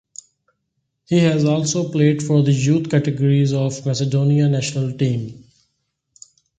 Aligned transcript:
He 1.05 1.19
has 1.19 1.45
also 1.45 1.91
played 1.91 2.23
for 2.23 2.41
the 2.41 2.51
youth 2.51 2.89
categories 2.89 3.53
of 3.53 3.85
Macedonia 3.85 4.49
national 4.49 4.97
team. 4.97 5.43